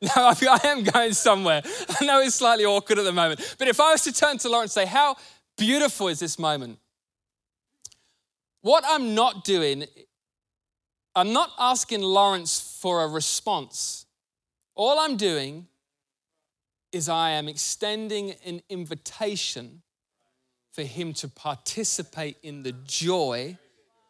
[0.00, 1.62] no, I am going somewhere.
[2.00, 3.56] I know it's slightly awkward at the moment.
[3.58, 5.16] But if I was to turn to Lawrence and say, How
[5.56, 6.78] beautiful is this moment?
[8.62, 9.86] What I'm not doing
[11.16, 12.50] I'm not asking Lawrence
[12.86, 14.06] for a response.
[14.76, 15.66] All I'm doing
[16.92, 19.82] is I am extending an invitation
[20.70, 23.58] for him to participate in the joy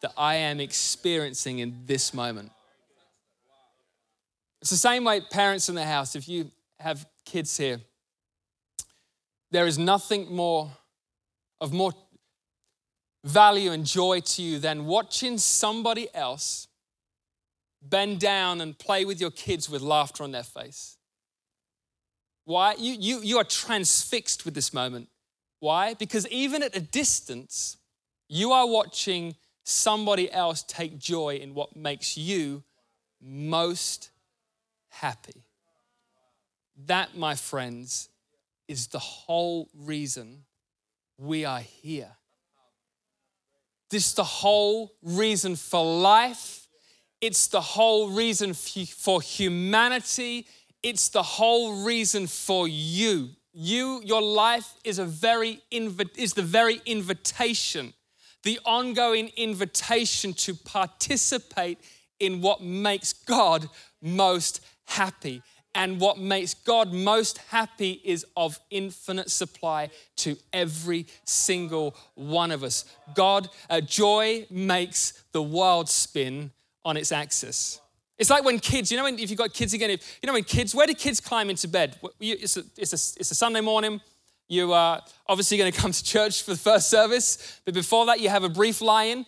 [0.02, 2.52] that I am experiencing in this moment.
[4.60, 7.80] It's the same way parents in the house, if you have kids here,
[9.52, 10.70] there is nothing more
[11.62, 11.94] of more
[13.24, 16.68] value and joy to you than watching somebody else
[17.82, 20.96] bend down and play with your kids with laughter on their face.
[22.44, 22.74] Why?
[22.78, 25.08] You, you, you are transfixed with this moment.
[25.58, 25.94] Why?
[25.94, 27.76] Because even at a distance,
[28.28, 29.34] you are watching
[29.64, 32.62] somebody else take joy in what makes you
[33.20, 34.10] most
[34.88, 35.42] happy.
[36.86, 38.08] That, my friends,
[38.68, 40.44] is the whole reason
[41.18, 42.12] we are here.
[43.90, 46.65] This is the whole reason for life
[47.26, 50.46] it's the whole reason for humanity.
[50.82, 53.30] It's the whole reason for you.
[53.52, 57.92] You, your life is a very is the very invitation
[58.46, 61.78] the ongoing invitation to participate
[62.20, 63.68] in what makes God
[64.00, 65.42] most happy.
[65.74, 72.62] And what makes God most happy is of infinite supply to every single one of
[72.62, 72.84] us.
[73.14, 76.52] God, uh, joy makes the world spin
[76.86, 77.80] on its axis.
[78.16, 80.32] It's like when kids, you know, when, if you've got kids again, if, you know,
[80.32, 81.96] when kids, where do kids climb into bed?
[82.20, 84.00] It's a, it's a, it's a Sunday morning.
[84.48, 88.20] You are obviously going to come to church for the first service, but before that,
[88.20, 89.26] you have a brief lie in.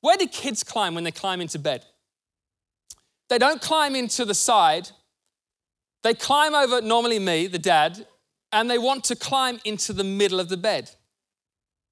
[0.00, 1.84] Where do kids climb when they climb into bed?
[3.28, 4.90] They don't climb into the side,
[6.02, 8.06] they climb over, normally me, the dad,
[8.52, 10.90] and they want to climb into the middle of the bed.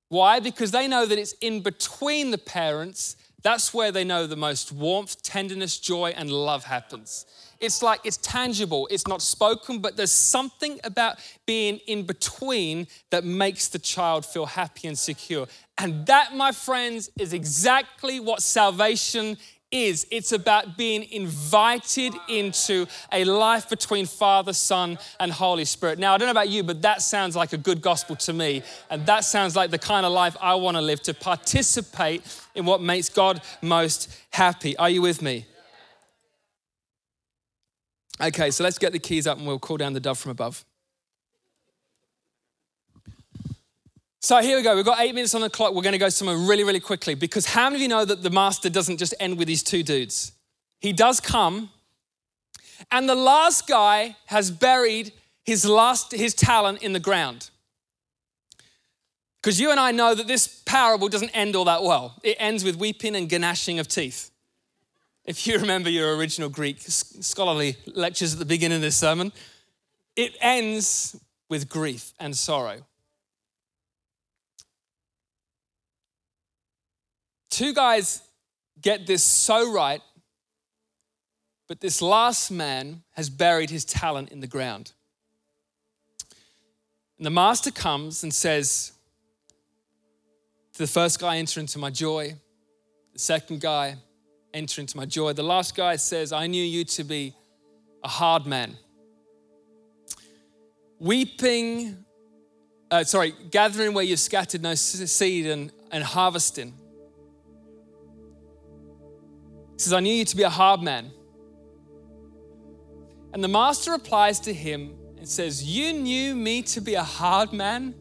[0.08, 0.40] Why?
[0.40, 3.16] Because they know that it's in between the parents.
[3.42, 7.26] That's where they know the most warmth, tenderness, joy, and love happens.
[7.60, 13.24] It's like it's tangible, it's not spoken, but there's something about being in between that
[13.24, 15.46] makes the child feel happy and secure.
[15.78, 19.36] And that, my friends, is exactly what salvation
[19.70, 20.06] is.
[20.10, 25.98] It's about being invited into a life between Father, Son, and Holy Spirit.
[25.98, 28.62] Now, I don't know about you, but that sounds like a good gospel to me.
[28.90, 32.22] And that sounds like the kind of life I want to live to participate
[32.54, 34.76] in what makes God most happy.
[34.76, 35.46] Are you with me?
[38.20, 40.64] Okay, so let's get the keys up and we'll call down the dove from above.
[44.26, 44.74] So here we go.
[44.74, 45.72] We've got eight minutes on the clock.
[45.72, 48.24] We're going to go somewhere really, really quickly because how many of you know that
[48.24, 50.32] the master doesn't just end with these two dudes?
[50.80, 51.70] He does come,
[52.90, 55.12] and the last guy has buried
[55.44, 57.50] his last his talent in the ground.
[59.40, 62.16] Because you and I know that this parable doesn't end all that well.
[62.24, 64.32] It ends with weeping and gnashing of teeth.
[65.24, 69.30] If you remember your original Greek scholarly lectures at the beginning of this sermon,
[70.16, 71.14] it ends
[71.48, 72.82] with grief and sorrow.
[77.56, 78.20] Two guys
[78.82, 80.02] get this so right,
[81.68, 84.92] but this last man has buried his talent in the ground.
[87.16, 88.92] And the master comes and says,
[90.74, 92.34] to the first guy, enter into my joy.
[93.14, 93.96] The second guy,
[94.52, 95.32] enter into my joy.
[95.32, 97.32] The last guy says, I knew you to be
[98.04, 98.76] a hard man.
[100.98, 102.04] Weeping,
[102.90, 106.74] uh, sorry, gathering where you've scattered no seed and, and harvesting
[109.76, 111.12] he says, I knew you to be a hard man.
[113.34, 117.52] And the master replies to him and says, You knew me to be a hard
[117.52, 117.94] man?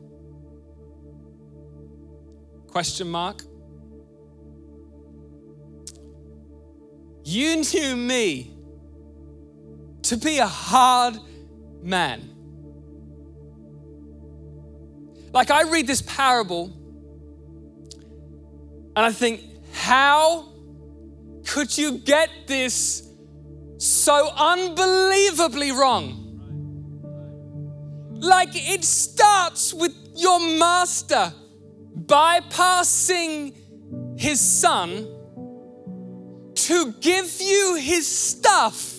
[2.68, 3.42] Question mark.
[7.26, 8.56] You knew me
[10.04, 11.18] to be a hard
[11.82, 12.30] man.
[15.34, 16.72] Like I read this parable
[18.96, 20.55] and I think, how
[21.46, 23.08] could you get this
[23.78, 26.22] so unbelievably wrong?
[28.20, 31.34] Like it starts with your master
[31.98, 33.56] bypassing
[34.18, 35.08] his son
[36.56, 38.94] to give you his stuff.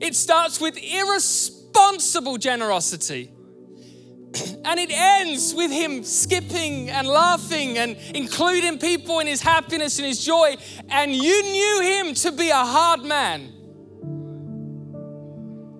[0.00, 3.30] It starts with irresponsible generosity.
[4.64, 10.06] And it ends with him skipping and laughing and including people in his happiness and
[10.06, 10.56] his joy.
[10.88, 13.52] And you knew him to be a hard man.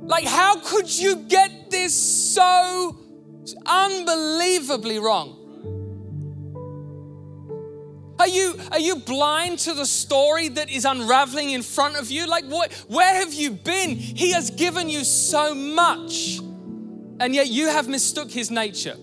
[0.02, 2.96] Like, how could you get this so
[3.66, 5.42] unbelievably wrong?
[8.18, 12.26] Are you, are you blind to the story that is unraveling in front of you?
[12.26, 13.90] Like, what, where have you been?
[13.90, 16.40] He has given you so much
[17.20, 18.96] and yet you have mistook his nature.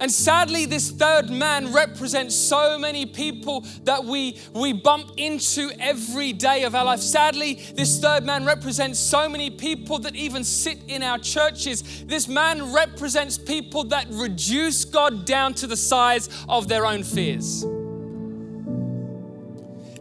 [0.00, 6.32] And sadly, this third man represents so many people that we, we bump into every
[6.32, 7.00] day of our life.
[7.00, 12.04] Sadly, this third man represents so many people that even sit in our churches.
[12.06, 17.64] This man represents people that reduce God down to the size of their own fears.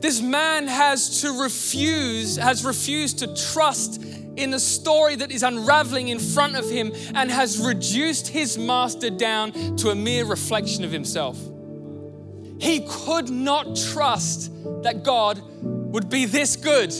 [0.01, 4.03] This man has to refuse, has refused to trust
[4.35, 9.09] in the story that is unraveling in front of him and has reduced his master
[9.09, 11.37] down to a mere reflection of himself.
[12.59, 14.51] He could not trust
[14.83, 16.93] that God would be this good.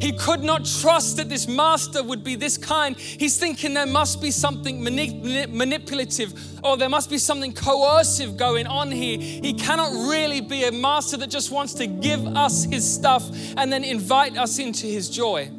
[0.00, 2.96] He could not trust that this master would be this kind.
[2.96, 6.32] He's thinking there must be something manip- manipulative
[6.64, 9.18] or there must be something coercive going on here.
[9.18, 13.70] He cannot really be a master that just wants to give us his stuff and
[13.70, 15.50] then invite us into his joy.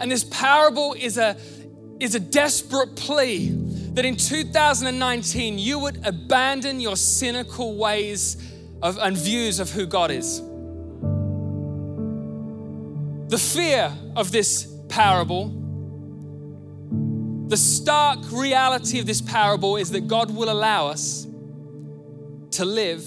[0.00, 1.36] And this parable is a,
[2.00, 3.50] is a desperate plea
[3.92, 8.38] that in 2019 you would abandon your cynical ways
[8.82, 10.40] of, and views of who God is.
[13.28, 15.48] The fear of this parable,
[17.48, 21.26] the stark reality of this parable is that God will allow us
[22.52, 23.06] to live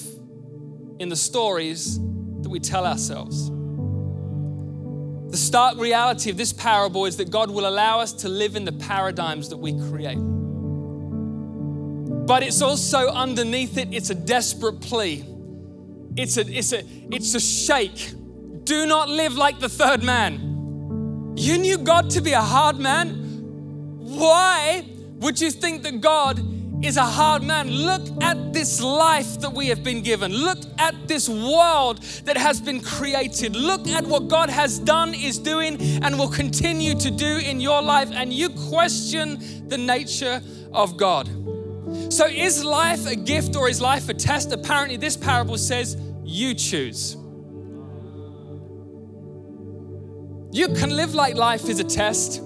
[0.99, 3.49] in the stories that we tell ourselves.
[5.33, 8.65] The stark reality of this parable is that God will allow us to live in
[8.65, 10.19] the paradigms that we create.
[12.27, 15.25] But it's also underneath it, it's a desperate plea.
[16.15, 18.13] It's a, it's a, it's a shake.
[18.63, 21.33] Do not live like the third man.
[21.35, 23.15] You knew God to be a hard man.
[24.01, 26.37] Why would you think that God
[26.83, 27.69] is a hard man.
[27.69, 30.31] Look at this life that we have been given.
[30.31, 33.55] Look at this world that has been created.
[33.55, 37.81] Look at what God has done, is doing, and will continue to do in your
[37.81, 38.09] life.
[38.11, 40.41] And you question the nature
[40.73, 41.29] of God.
[42.11, 44.51] So, is life a gift or is life a test?
[44.51, 47.15] Apparently, this parable says you choose.
[50.51, 52.41] You can live like life is a test.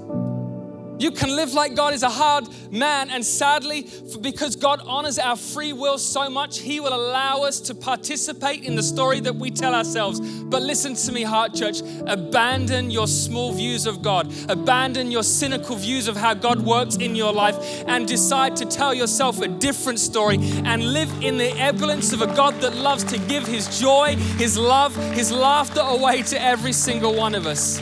[1.00, 3.88] You can live like God is a hard man, and sadly,
[4.22, 8.76] because God honors our free will so much, He will allow us to participate in
[8.76, 10.20] the story that we tell ourselves.
[10.20, 15.76] But listen to me, Heart Church, abandon your small views of God, abandon your cynical
[15.76, 20.00] views of how God works in your life, and decide to tell yourself a different
[20.00, 24.16] story and live in the evidence of a God that loves to give His joy,
[24.38, 27.80] His love, His laughter away to every single one of us.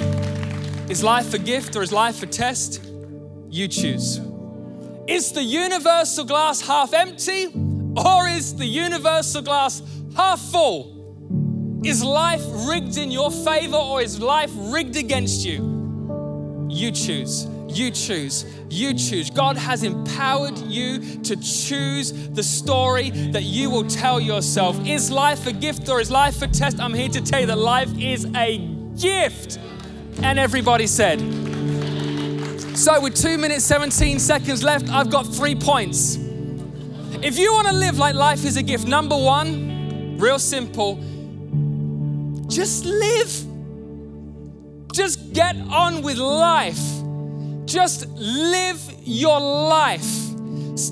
[0.89, 2.84] Is life a gift or is life a test?
[3.55, 4.19] You choose.
[5.07, 7.45] Is the universal glass half empty
[7.95, 9.81] or is the universal glass
[10.13, 11.81] half full?
[11.85, 16.67] Is life rigged in your favor or is life rigged against you?
[16.69, 17.45] You choose.
[17.69, 18.43] You choose.
[18.69, 19.29] You choose.
[19.29, 24.77] God has empowered you to choose the story that you will tell yourself.
[24.85, 26.81] Is life a gift or is life a test?
[26.81, 28.57] I'm here to tell you that life is a
[28.97, 29.59] gift.
[30.21, 31.21] And everybody said,
[32.75, 36.17] so, with two minutes, 17 seconds left, I've got three points.
[37.21, 40.95] If you want to live like life is a gift, number one, real simple,
[42.47, 43.45] just live.
[44.93, 46.79] Just get on with life.
[47.65, 50.31] Just live your life.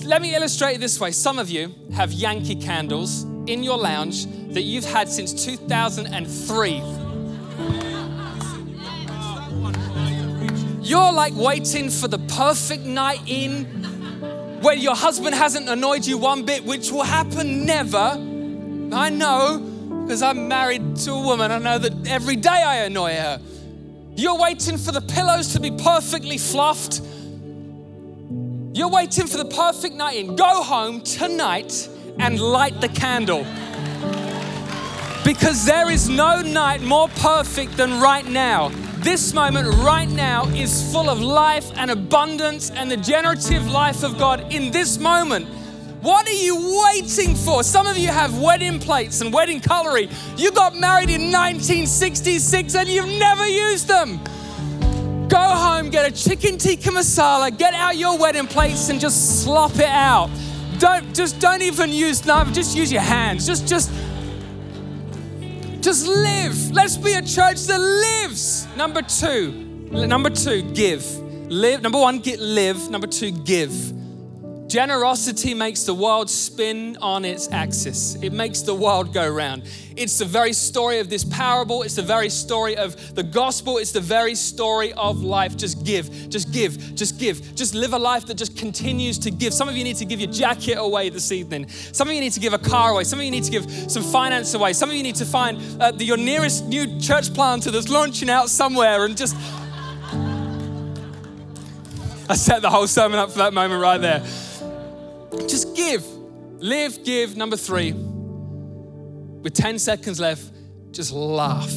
[0.04, 1.12] Let me illustrate it this way.
[1.12, 7.93] Some of you have Yankee candles in your lounge that you've had since 2003.
[10.84, 13.64] You're like waiting for the perfect night in
[14.62, 18.20] where your husband hasn't annoyed you one bit, which will happen never.
[18.94, 19.60] I know
[20.02, 21.52] because I'm married to a woman.
[21.52, 23.42] I know that every day I annoy her.
[24.18, 27.00] You're waiting for the pillows to be perfectly fluffed.
[28.74, 30.36] You're waiting for the perfect night in.
[30.36, 31.88] Go home tonight
[32.20, 33.46] and light the candle.
[35.24, 38.70] Because there is no night more perfect than right now.
[39.04, 44.18] This moment right now is full of life and abundance and the generative life of
[44.18, 45.46] God in this moment.
[46.02, 47.64] What are you waiting for?
[47.64, 50.08] Some of you have wedding plates and wedding cutlery.
[50.38, 54.24] You got married in 1966 and you've never used them.
[55.28, 59.76] Go home, get a chicken tikka masala, get out your wedding plates and just slop
[59.76, 60.30] it out.
[60.80, 63.46] Don't just don't even use knife, just use your hands.
[63.46, 63.92] Just just
[65.84, 66.72] just live.
[66.72, 68.66] Let's be a church that lives.
[68.78, 69.52] Number two,
[69.92, 71.04] number two, give.
[71.52, 71.82] Live.
[71.82, 72.90] Number one, get live.
[72.90, 73.93] Number two, give.
[74.74, 78.16] Generosity makes the world spin on its axis.
[78.24, 79.70] It makes the world go round.
[79.96, 81.84] It's the very story of this parable.
[81.84, 83.78] It's the very story of the gospel.
[83.78, 85.56] It's the very story of life.
[85.56, 87.54] Just give, just give, just give.
[87.54, 89.54] Just live a life that just continues to give.
[89.54, 91.70] Some of you need to give your jacket away this evening.
[91.70, 93.04] Some of you need to give a car away.
[93.04, 94.74] Some of you need to give some finance away.
[94.74, 98.28] Some of you need to find uh, the, your nearest new church planter that's launching
[98.28, 99.36] out somewhere and just.
[102.28, 104.26] I set the whole sermon up for that moment right there.
[105.48, 106.06] Just give.
[106.60, 107.36] Live, give.
[107.36, 110.52] Number three, with 10 seconds left,
[110.92, 111.74] just laugh.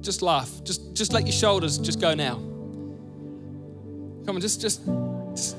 [0.00, 0.50] Just laugh.
[0.64, 2.34] Just, just let your shoulders just go now.
[4.26, 4.84] Come on, just, just,
[5.34, 5.56] just,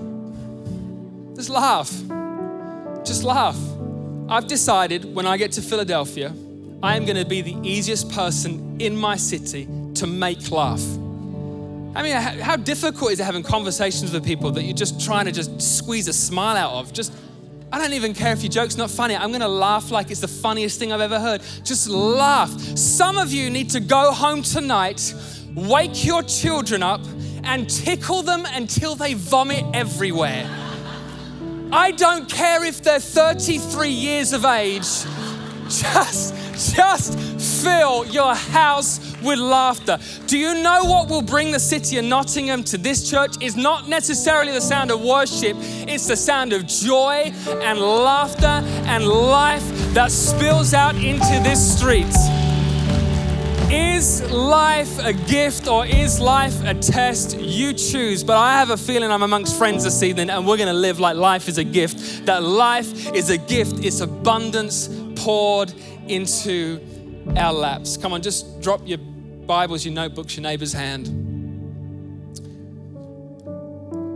[1.36, 1.92] just laugh.
[3.04, 3.58] Just laugh.
[4.30, 6.34] I've decided when I get to Philadelphia,
[6.84, 10.82] I am going to be the easiest person in my city to make laugh.
[11.94, 15.32] I mean, how difficult is it having conversations with people that you're just trying to
[15.32, 16.94] just squeeze a smile out of?
[16.94, 17.12] Just,
[17.72, 19.16] I don't even care if your joke's not funny.
[19.16, 21.42] I'm gonna laugh like it's the funniest thing I've ever heard.
[21.64, 22.50] Just laugh.
[22.78, 25.14] Some of you need to go home tonight,
[25.54, 27.02] wake your children up,
[27.44, 30.50] and tickle them until they vomit everywhere.
[31.74, 34.88] I don't care if they're 33 years of age.
[35.68, 37.20] Just, just
[37.64, 39.98] fill your house with laughter.
[40.28, 43.42] Do you know what will bring the city of Nottingham to this church?
[43.42, 49.06] Is not necessarily the sound of worship, it's the sound of joy and laughter and
[49.06, 49.64] life
[49.94, 52.14] that spills out into this street.
[53.74, 57.40] Is life a gift or is life a test?
[57.40, 58.22] You choose.
[58.22, 61.00] But I have a feeling I'm amongst friends this evening and we're going to live
[61.00, 62.26] like life is a gift.
[62.26, 65.74] That life is a gift, it's abundance poured
[66.08, 66.82] into
[67.38, 67.96] our laps.
[67.96, 68.98] Come on, just drop your
[69.52, 71.08] Bibles, your notebooks, your neighbor's hand.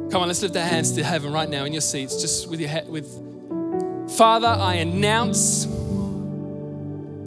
[0.10, 2.62] Come on, let's lift our hands to heaven right now in your seats, just with
[2.62, 2.88] your head.
[2.88, 3.06] With
[4.16, 5.66] Father, I announce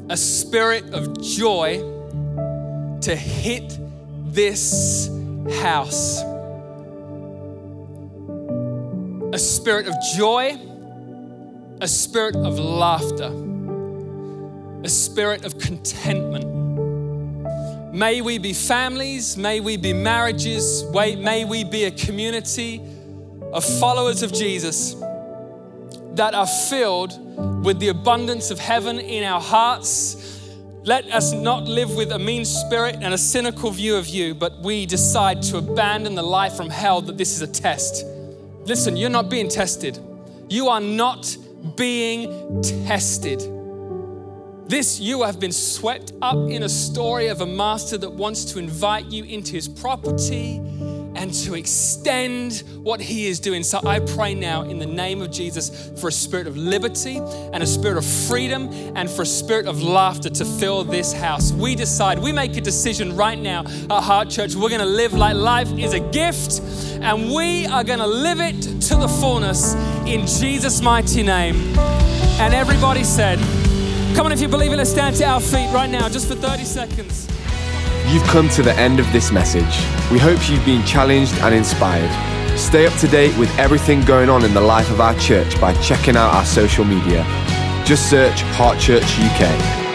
[0.09, 1.81] a spirit of joy
[3.03, 3.77] to hit
[4.25, 5.11] this
[5.61, 6.23] house.
[9.35, 10.57] A spirit of joy,
[11.83, 13.31] a spirit of laughter,
[14.83, 16.58] a spirit of contentment.
[17.99, 22.81] May we be families, may we be marriages, may we be a community
[23.53, 24.95] of followers of Jesus
[26.15, 27.19] that are filled
[27.65, 30.39] with the abundance of heaven in our hearts
[30.85, 34.61] let us not live with a mean spirit and a cynical view of you, but
[34.61, 38.07] we decide to abandon the life from hell that this is a test.
[38.65, 39.99] Listen, you're not being tested.
[40.49, 41.37] You are not
[41.77, 43.43] being tested.
[44.69, 48.59] This, you have been swept up in a story of a master that wants to
[48.59, 50.59] invite you into his property
[51.15, 53.65] and to extend what He is doing.
[53.65, 57.63] So I pray now in the name of Jesus for a spirit of liberty and
[57.63, 61.51] a spirit of freedom and for a spirit of laughter to fill this house.
[61.51, 64.55] We decide, we make a decision right now at Heart Church.
[64.55, 66.61] We're going to live like life is a gift
[67.01, 69.75] and we are going to live it to the fullness
[70.07, 71.57] in Jesus' mighty name.
[72.39, 73.41] And everybody said,
[74.19, 76.35] Come on, if you believe it, let's stand to our feet right now, just for
[76.35, 77.29] 30 seconds.
[78.09, 79.63] You've come to the end of this message.
[80.11, 82.11] We hope you've been challenged and inspired.
[82.59, 85.73] Stay up to date with everything going on in the life of our church by
[85.83, 87.25] checking out our social media.
[87.85, 89.88] Just search Heart Church UK.